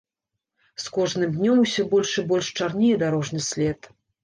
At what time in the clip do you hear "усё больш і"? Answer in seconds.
1.65-2.25